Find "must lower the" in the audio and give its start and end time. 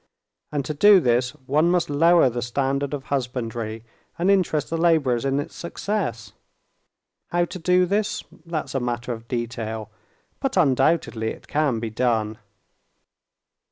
1.69-2.41